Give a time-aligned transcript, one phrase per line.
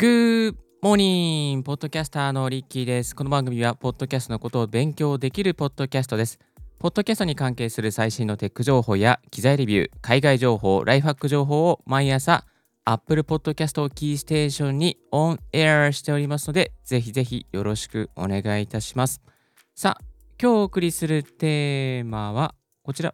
[0.00, 1.62] Good morning!
[1.62, 3.14] ポッドキャスターのリッキーです。
[3.14, 6.38] この番組は、ポッドキャストのことを勉強できるポッドキャストです。
[6.78, 12.46] ポッドキャストに関係する最新のテック情報や機材レビュー、海外情報、ライフハック情報を毎朝、
[12.86, 19.20] Apple Podcast をキーステーションにオンエアしておりますので、ぜひぜひよろしくお願いいたします。
[19.74, 20.04] さあ、
[20.40, 23.12] 今日お送りするテーマはこちら。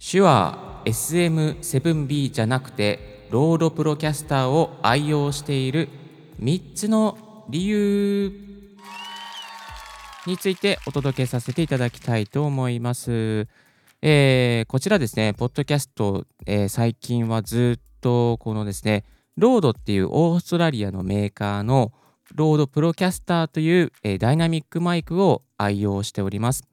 [0.00, 5.88] SHURE SM7B じゃなくて、 RODE Procaster を愛用している
[6.40, 7.18] 3つの
[7.48, 8.32] 理由
[10.26, 13.48] についてお届けさせていただきたいと思います。
[14.02, 19.04] えーこちらですね、ポッドキャスト、えー最近はずっとこのですね、
[19.36, 21.92] RODE っていうオーストラリアのメーカーの
[22.34, 26.64] RODE Procaster という、えーダイナミックマイクを愛用しております。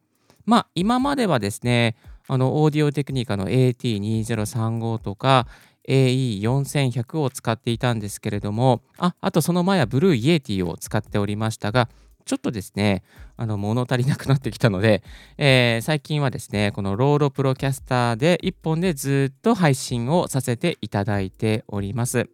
[0.46, 1.96] まあ、今まではですね、
[2.28, 5.48] あのオーディオテクニカの AT2035 とか
[5.88, 11.90] AE4100 を使っていたんですけれども、ああとその前は Blue Yeti を使っておりましたが、
[12.26, 13.04] ちょっとですね、
[13.36, 15.04] あの物足りなくなってきたので、
[15.38, 22.30] えー最近はですね、この RODE Procaster で1本でずっと配信をさせていただいております。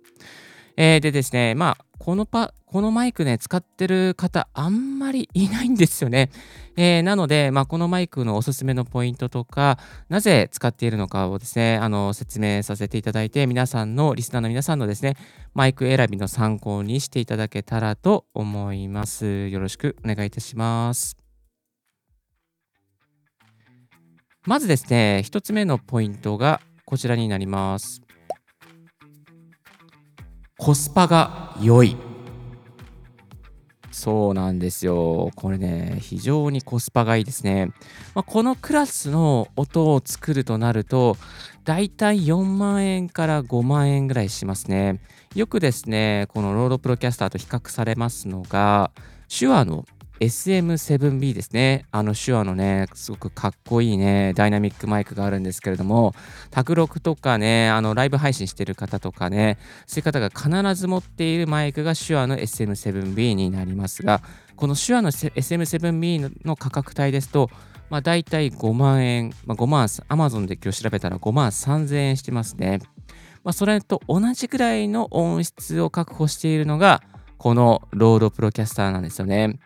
[0.82, 6.30] えーでですね、まあ、このパ、このマイクね、使ってる方、あんまりいないんですよね。
[6.78, 15.18] えーなので、まあ、このマイクのおすすめのポイントとか、なぜ使っているのかをですね、あの、説明させていただいて、皆さんの、リスナーの皆さんのですね、
[15.54, 19.50] マイク選びの参考にしていただけたらと思います。
[19.50, 21.18] よろしくお願いいたします。
[24.46, 28.02] まずですね、一つ目のポイントがこちらになります。
[30.60, 31.96] コスパが良い。
[33.92, 35.32] そうなんですよ。
[35.36, 37.68] これね、非常にコスパがいいですね。
[38.14, 41.16] まあ、このクラスの音を作るとなると、
[41.64, 45.00] だいたい4万円から5万円ぐらいしますね。
[45.34, 48.92] よくですね、この RODE Procaster と比較されますのが、
[49.30, 49.86] SHURE の
[50.20, 51.86] SM7B ですね。
[51.92, 56.14] あの SHURE のね、すごくかっこいいね、ダイナミックマイクがあるんですけれども、
[56.52, 59.58] 卓録とかね、あのライブ配信してる方とかね、
[59.88, 64.22] そういう方が必ず持っているマイクが手話の SM7B になりますが、
[64.56, 67.50] この手話の SM7B の価格帯ですと、
[67.90, 72.80] まあ、大体5万円、まあ、5万、Amazon で今日調べたら5万3000円してますね。
[73.44, 77.02] まあ、それと同じくらいの音質を確保しているのが、
[77.38, 79.60] この RODE Procaster なんですよね。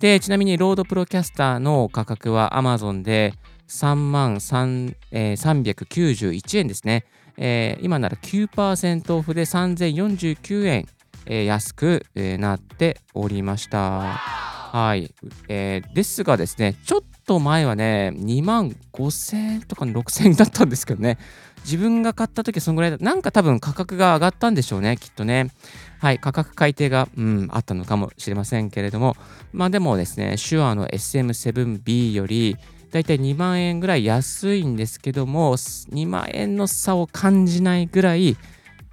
[0.00, 3.34] で、ちなみに RODE Procaster の価格は Amazon で
[3.68, 7.04] 3万3、えー391円ですね。
[7.36, 10.86] えー今なら9%オフで3049円、
[11.26, 14.59] えー安く、えーなっておりました。
[14.72, 15.12] はい、
[15.48, 21.18] えーですがですね、ちょっと前はね、2万5000円とか6000円だったんですけどね、
[21.64, 25.50] 自分が買った時はそのぐらいだ、なんか多分価格が上がったんでしょうね、きっとね。
[25.98, 29.16] はい、価格改定が、うん、あったのかもしれませんけれども、
[29.52, 32.56] まあでもですね、手話の SM7B より、
[32.92, 38.36] だいたい2万円ぐらい安いんですけども、2万円の差を感じないぐらい、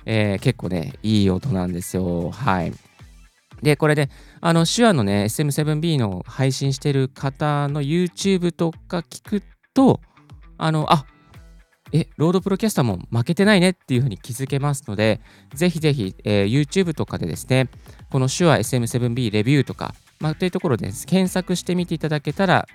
[0.08, 2.32] えー結構ね、いい音なんですよ。
[2.32, 2.74] はい。
[3.62, 4.10] で、これで、
[4.42, 10.00] あの、 SHURE のね、SM7B の配信してる方の YouTube とか聞くと、
[10.58, 11.06] あの、あ
[11.94, 15.22] え、 RODE Procaster も負けてないねっていうふうに気づけますので、
[15.54, 17.70] ぜひぜひ、えー YouTube とかでですね、
[18.10, 22.68] この手話 SM7B レビューとか、まあ、というところで検索してみていただけたら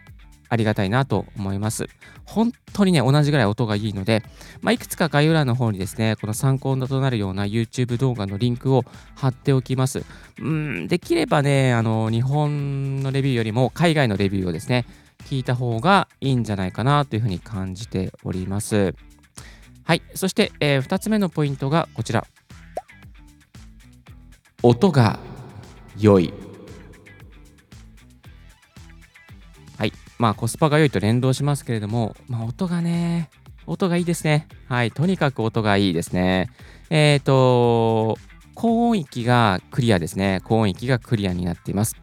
[0.53, 1.87] ありがたいなと思います。
[2.27, 4.23] 本当にね、同じぐらい音がいいので、
[4.61, 10.05] まあ、いくつか概要欄の方にですね、この参考となるような YouTube 動画のリンクを貼っておきます。
[10.39, 14.85] うん、できればね、あの、日本のレビューよりも海外のレビューをですね、
[15.25, 18.95] 聞いた方がいいんじゃないかなというふうに感じております。
[19.85, 20.03] はい。
[20.15, 22.27] そして、え2つ目のポイントがこちら。
[24.63, 25.19] 音が
[25.99, 26.52] 良い。
[30.23, 33.29] まあ、コスパが良いと連動しますけれども、まあ、音がね、
[33.67, 34.47] 音がいいですね。
[34.69, 34.93] はい。
[34.93, 36.49] とにかく音がいいですね。
[36.91, 38.17] えっ、と、
[38.55, 40.41] 高音域がクリアですね。
[40.45, 41.97] 高音域がクリアになっています。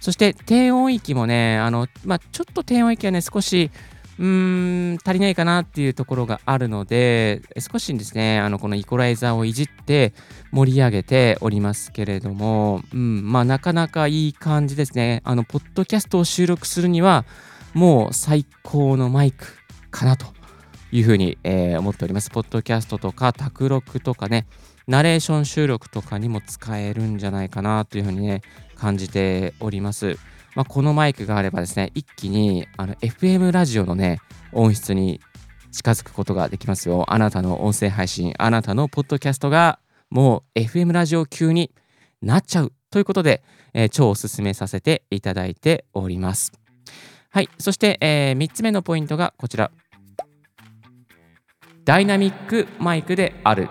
[0.00, 3.70] そして低音域もね、あの、まあ、ちょっと低音域はね、少し、
[4.18, 10.14] うーん、足りないかなっていうところがあるので、少しですね、あの、このイコライザーをいじって
[10.50, 15.20] 盛り上げておりますけれども、うん、まあ、なかなかいい感じですね。
[15.24, 17.26] あの、ポッドキャストを収録するには、
[17.76, 19.48] もう最高のマイク
[19.90, 20.24] かなと
[20.90, 22.30] いうふうに、えー思っております。
[22.30, 24.46] ポッドキャストとか、卓録とかね、
[24.86, 28.40] ナレーション収録とかにも使えるんじゃないかなというふうにね、
[28.76, 30.16] 感じております。
[30.54, 34.20] まあ、このマイクがあればですね、一気にあの FM ラジオのね、
[34.52, 35.20] 音質に
[35.70, 37.04] 近づくことができますよ。
[37.12, 41.74] あなたの音声配信、あなたのポッドキャストがもう FM ラジオ級に
[42.22, 43.42] なっちゃうということで、
[43.74, 46.65] えー、超おすすめさせていただいております。
[47.36, 49.70] はい、そして、えー、3つ目のポイントがこちら。
[51.84, 53.68] ダイナミックマイクである。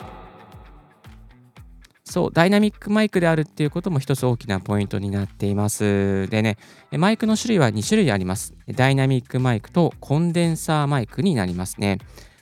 [2.03, 6.27] そう、ダイナミックマイクであるっていうことも一つ大きなポイントになっています。
[6.27, 6.57] でね、
[6.91, 8.53] マイクの種類は2種類あります。
[8.67, 11.97] ダイナミックマイクとコンデンサーマイクになりますね。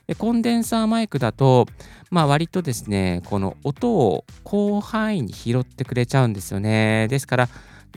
[0.06, 1.64] でコンデンサーマイクだと、
[2.10, 7.08] まあ、割とですね、この音を広範囲に拾ってくれちゃうんですよね。
[7.08, 7.48] ですから、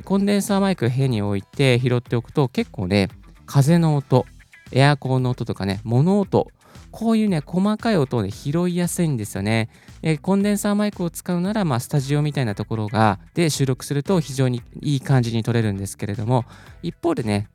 [0.04, 3.10] コンデンサーマイクを部屋に置いて拾っておくと結構ね、
[3.46, 4.26] 風の音、
[4.72, 6.48] エアコンの音とかね、物音、
[6.92, 9.70] こういうね、細かい音を、ね、拾いやすいんですよね。
[10.02, 16.46] えコンデンサーマイクを使うなら、まあ、スタジオみたいなところがで収録すると非常にいい感じに撮れるんですけれども、
[16.84, 17.50] 一方でね、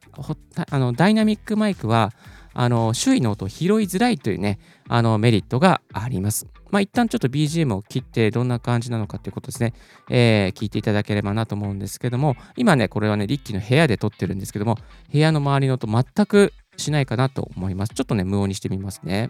[0.71, 2.13] あのダイナミックマイクは
[2.55, 4.59] あの周囲の音を拾いづらいというね、
[4.89, 6.47] あのメリットがあります。
[6.73, 9.75] まあ、一旦ちょっと BGM を切ってどんな感じなのかということですね、
[10.09, 14.79] えー、聞いていただければなと思うんですけども、今ね、これはね、リッキーの部屋で撮ってるんですけども、
[15.13, 17.93] 部屋の周りの音全くしないかなと思います。
[17.93, 19.29] ちょっとね、無音にしてみますね。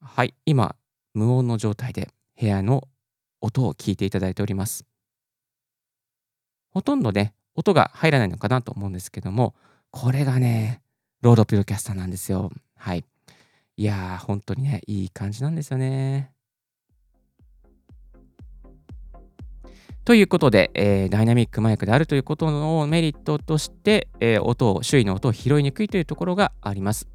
[0.00, 0.74] はい、今、
[1.14, 2.08] 無音の状態で
[2.40, 2.88] 部屋の
[3.40, 4.84] 音を聞いていただいております。
[6.72, 9.54] ほとんどね、音が入らないのかなと思うんですけども、
[9.90, 10.82] これがね、
[11.20, 12.50] RODE Procaster なんですよ。
[12.76, 13.04] はい。
[13.76, 16.32] いやー、本当にね、いい感じなんですよね。
[20.04, 27.08] ということで、えー、ダイナミックマイクであるということのメリットとして、えー、音を、周囲の音を拾いにくいというところがあります。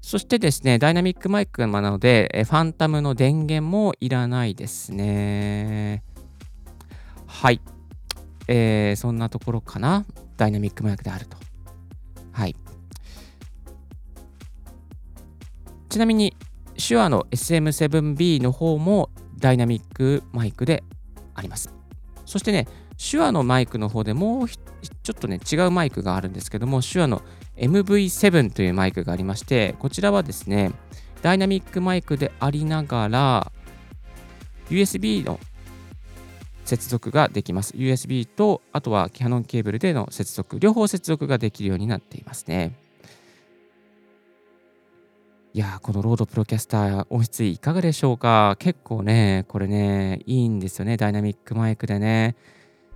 [0.00, 6.02] そしてですね、ダイナミックマイクなので、えー、ファンタムの電源もいらないですね。
[7.26, 7.60] はい。
[8.48, 10.04] えー、そんなところかな。
[10.36, 11.51] ダイナミックマイクであると。
[12.32, 12.56] はい。
[15.88, 16.34] ちなみに、
[16.76, 20.82] 手話の SM7B の方もダイナミックマイクで
[21.34, 21.72] あります。
[22.24, 22.66] そしてね、
[22.98, 27.22] 手話のマイクの方でもうちょっとね、違うマイクがあるんですけども、 SHURE の
[27.56, 30.72] MV7 というマイクがありまして、こちらはですね、
[31.20, 33.52] ダイナミックマイクでありながら、
[34.70, 35.38] USB の
[36.64, 37.74] 接続ができます。
[37.74, 42.76] USB と、あとはキャノンケーブルでの接続、両方接続ができるようになっていますね。
[45.54, 48.56] いやこの RODE Procaster 音質いかがでしょうか？
[48.58, 50.96] 結構ね、これね、いいんですよね。
[50.96, 52.36] ダイナミックマイクでね。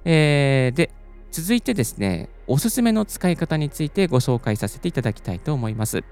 [0.07, 0.91] えー、で、
[1.31, 6.03] 続いてですね、おすすめの使い方についてご紹介させていただきたいと思います。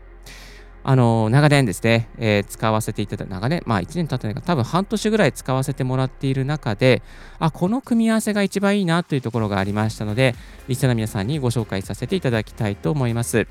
[0.87, 7.03] あの、長年ですね、えー、使わせていただいた、長年、まあ1年経ってないか、多分半年ぐらい使わせてもらっている中で、
[7.39, 10.35] あ、この組み合わせが一番いいなというところがありましたので、
[10.69, 13.47] リスナーの皆さんにご紹介させていただきたいと思います。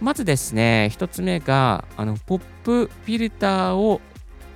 [0.00, 4.00] まずですね、1つ目が、あの、ポップフィルターを、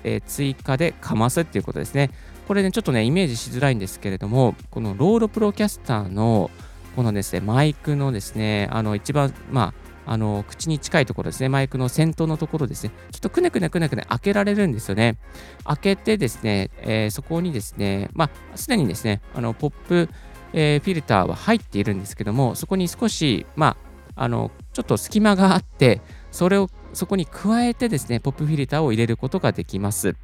[0.03, 2.11] えー、追加でかますっていうことですね。
[2.49, 6.51] これね、ちょっとね、イメージしづらいんですけれども、この RODE Procaster の、
[6.97, 9.80] このですね、マイクのですね、あの、一番、まあ、
[10.11, 15.19] あの口に近いところですね、マイクの先頭のところですね、ちょっとくねくねくねくね開けられるんですよね。
[15.63, 20.09] 開けてですね、えー、そこにですね、まあ、すでにですね、あのポップ、
[20.53, 23.77] えー、フィルターは入っているんですけども、そこに少し、ま
[24.17, 26.01] あ、あのちょっと隙間があって、
[26.33, 30.17] それをそこに加えてですね、ポップフィルターを入れることができます。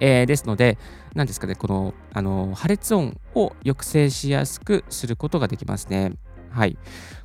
[0.00, 0.78] えー、ですので、
[1.14, 6.14] 何ですかね、このあの破裂音を抑制しやすくすることができますね。
[6.52, 6.76] はい。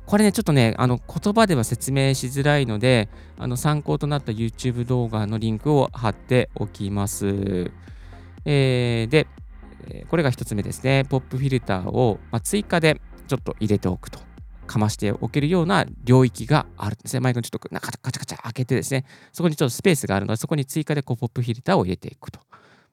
[0.06, 7.70] これね、ちょっとね、あの言葉では説明しづらいので、あの参考となった YouTube 動画のリンクを貼っておきます。
[8.44, 9.26] えー、で、
[10.08, 11.04] これが1つ目ですね。
[11.08, 14.28] ポップフィルターを、ま、追加でちょっと入れておくと。
[14.68, 17.20] かましておけるような領域があるんですね。
[17.20, 22.40] マイクのちょっとカチャカチャカチャ開けてですね、そこにちょっとスペースがあるので、そこに追加でこうポップフィルターを入れていくと。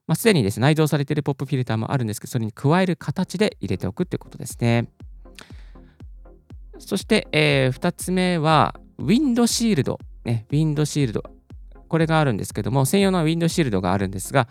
[0.08, 4.88] まあ、すでにですね、内蔵されているポップフィルターもあるんですけど、それに加える形で入れておくってことですね。
[6.80, 10.00] そして、えー、2つ目は、ウィンドシールド。
[10.24, 11.24] ね、ウィンドシールド。
[11.88, 14.48] これがあるんですけども、専用のウィンドシールドがあるんですが、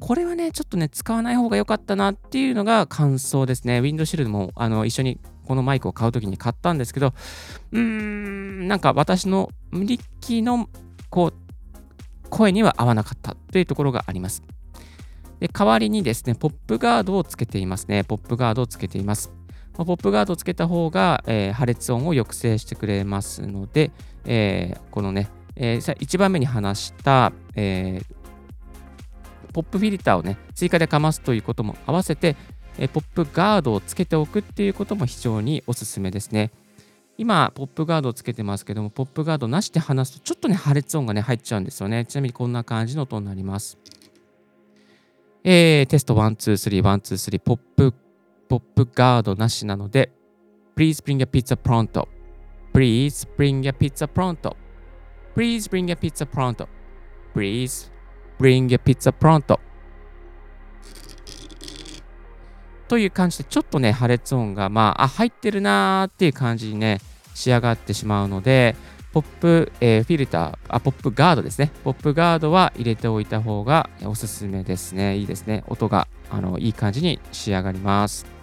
[0.00, 3.80] これはね、ちょっとね、使わない方が良かったなっていうのが感想ですね。
[3.80, 7.12] ウィンドシールドもあの一緒にこのマイクを買うときに買ったんですけど、
[7.72, 10.68] うーん、なんか私の無力の
[11.10, 14.42] こう声には合わなかったというところがあります。
[15.40, 18.04] で代わりにですね、ポップガードをつけていますね。
[18.04, 19.30] ポップガードをつけています。
[19.76, 23.90] まポップガードをつけた方が、えー、破裂音を抑制してくれますので、
[24.24, 28.00] えー、このね、えー、1番目に話した、え
[29.52, 32.36] ポップフィルターをね、追加でかますということも合わせて、
[32.76, 36.50] えポップガードをつけておくっていうことも非常におすすめですね。
[37.16, 42.04] 今、ポップガードをつけてますけども、ポップガードなしで話すと、ちょっとね、破裂音がね、入っちゃうんですよね。
[42.06, 43.78] ちなみにこんな感じの音になります。
[45.44, 47.94] えー、テスト1、2、3、1、2、3、ポップ、
[48.48, 50.12] ポップガードなしなので、
[50.76, 52.08] Please bring a pizza pronto.
[52.72, 54.56] Please bring a pizza pronto.
[55.34, 56.66] Please bring a pizza pronto.
[57.32, 57.90] Please
[58.38, 59.58] bring a pizza pronto.
[62.88, 67.00] という感じで、ちょっとね、破裂音が、まあ、あ、入ってるなーっていう感じにね、
[67.34, 68.76] 仕上がってしまうので、
[69.12, 71.70] ポップ、えー、フィルターあ、ポップガードですね。
[71.84, 75.16] ポップガードは入れておいた方がおすすめですね。
[75.16, 75.62] いいですね。
[75.68, 78.33] 音があのいい感じに仕上がります。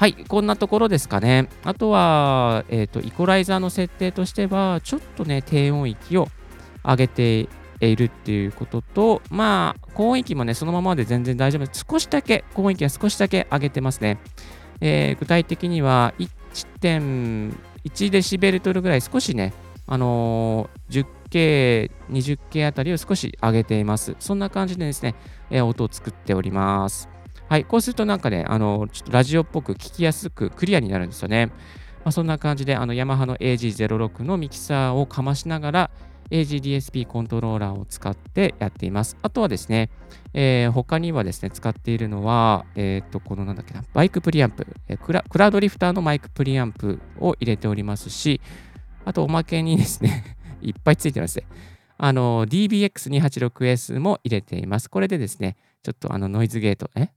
[0.00, 1.50] はい、こんなところですかね。
[1.62, 6.28] あとは、えっ、ー、と、イコライザーの設定としては、ちょっとね、低音域を
[6.82, 7.48] 上げて
[7.80, 11.84] いるっていうことと、まあ、高音域もね、そのままで全然大丈夫です。
[11.86, 14.18] 少しだけ、高音域は少しだけ上げてますね。
[14.80, 19.52] えー、具体的には1.1デシベルトルぐらい少しね、
[19.86, 24.16] あのー、10K、20K あたりを少し上げています。
[24.18, 25.14] そんな感じでですね、
[25.50, 27.19] えー、音を作っております。
[27.50, 31.46] はい、こうするとなんかね、あのちょっとラジオっぽく聞きやすくクリアになるんですよね。
[31.46, 35.90] まあ、そんな感じで、あのヤマハの AG06 のミキサーをかましながら、
[36.30, 39.16] AGDSP コントローラーを使ってやっています。
[39.20, 39.90] あとはですね、
[40.32, 48.40] えー、他にはですね、使っているのは、えっ、ー、と、このなんだっけな、バイクプリアンプ、えークラ、クラウドリフターのマイクプリアンプを入れておりますし、
[49.04, 51.46] あとおまけにですね いっぱいついてますね。
[51.98, 54.88] あの、DBX286S も入れています。
[54.88, 57.08] これでですね、ちょっとあのノイズゲート、え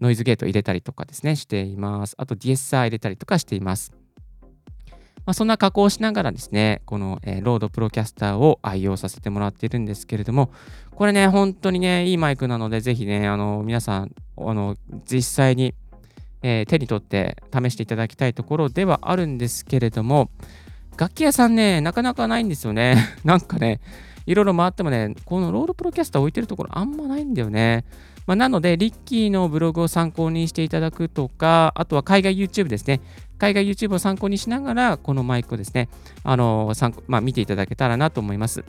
[0.00, 2.14] ノイズゲート入れたりとかですね、しています。
[2.18, 3.92] あと DSR 入れたりとかしています。
[5.26, 10.52] まあ、そんな加工をしながらですね、この、えー、 RODE Procasterを愛用させてもらっているんですけれども、
[10.94, 15.74] これね、本当にね、いいマイクなので、ぜひね、あの皆さん、あの実際に、
[16.42, 20.30] えー、手に取って試していただきたいところではあるんですけれども、
[20.96, 22.96] 楽器屋さんね、なかなかないんですよね。
[23.24, 23.80] なんかね、
[24.26, 27.84] いろいろ回ってもね、この RODE Procaster置いてるところあんまないんだよね。
[28.26, 33.00] まあ、なので、リッキーのブログを参考にしていただくとか、あとは海外 YouTube ですね。
[33.38, 35.88] 海外 YouTube を参考にしながら、このマイクをですね、
[36.24, 38.64] あの参考まあ、見ていただけたらなと思います。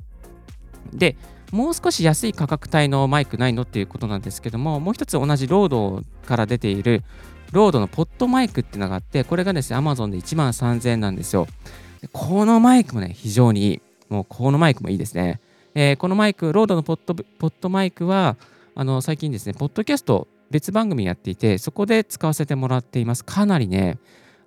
[0.94, 1.16] で、
[1.52, 7.04] もう少し安い価格帯のマイクないのっていうことなんですけども、もう一つ同じ RODEから出ている、
[7.52, 11.48] RODEの PodMicっていうのがあって、これがですね、Amazon で1万3000円なんですよ。
[12.12, 13.82] このマイクもね、非常にいい。
[14.10, 15.40] もうこのマイクもいいですね。
[15.74, 18.36] えー、このマイク、 RODEの PodPodMicは、
[18.80, 23.26] あの最近ですね、ポッドキャスト別番組やっていて、そこで使わせてもらっています。
[23.26, 23.98] かなりね、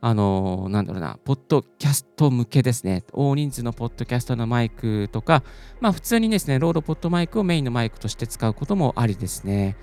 [0.00, 3.02] あのなんだろうな、ポッドキャスト向けですね。
[3.12, 5.42] 大人数のポッドキャストのマイクとか、
[5.80, 9.76] まあ普通にですね、 RODE PodMicをメインのマイクとして使うこともありですね。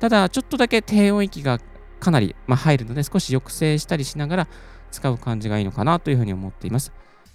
[0.00, 1.58] ただ、ちょっとだけ低音域が
[1.98, 4.48] かなり、まあ、入るので、少し抑制したりしながら
[4.90, 6.92] 使う感じがいいのかなというふうに思っています。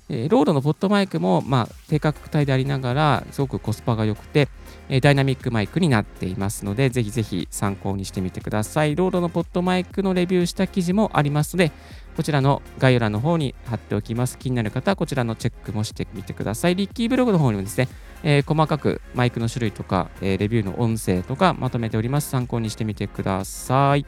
[0.09, 4.49] えー、 RODEの PodMicも、まあ、低価格帯でありながら、すごくコスパが良くて、
[4.89, 8.95] えー、ダイナミックマイクになっていますので、ぜひぜひ参考にしてみてください。
[8.95, 11.71] RODEの PodMicのレビューした記事もありますので、
[12.17, 14.37] こちらの概要欄の方に貼っておきます。
[14.37, 16.75] 気になる方はこちらのチェックもしてみてください。
[16.75, 17.87] リッキーブログの方にもですね、
[18.23, 22.29] えー、細かくマイクの種類とか、え、レビューの音声とかまとめております。
[22.29, 24.05] 参考にしてみてください。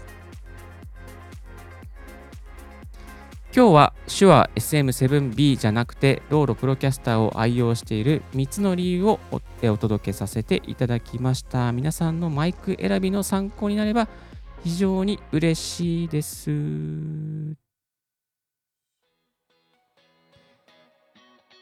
[3.54, 9.42] 今日は手話 SM7B じゃなくて RODE Procasterを愛用している3つの理由をお
[9.78, 11.74] 届けさせていただきました。
[11.74, 14.08] 皆さんのマイク選びの参考になれば
[14.64, 16.50] 非常に嬉しいです。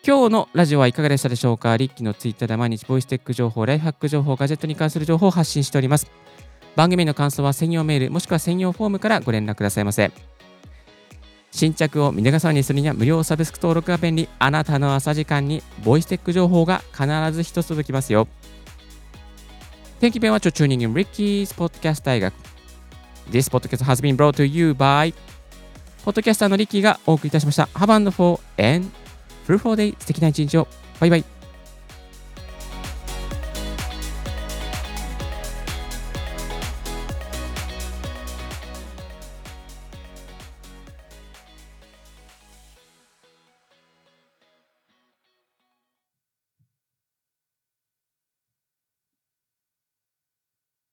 [0.06, 1.76] 今日のラジオはいかがでしたでしょうか？
[1.76, 6.12] リッキーのツイッターで毎日ボイステック情報、ライフハック情報、ガジェットに関する情報を発信しております。
[6.76, 10.12] 番組の感想は専用メールもしくは専用フォームからご連絡くださいませ。
[11.52, 14.30] 新着を見逃さにするには無料サブスク登録が便利。
[14.40, 18.28] あなたの朝時間にボイステック情報が必ず一つ届きますよ。
[20.00, 22.34] Thank you very much for tuning in Ricky's Podcast 大学。
[23.30, 25.14] This podcast has been brought to you by
[26.04, 27.64] ポッドキャスターのリッキーがお送りいたしました。
[27.74, 28.88] Have and for and
[29.48, 30.68] fruitful day 素敵な一日を。
[31.00, 31.39] バイバイ。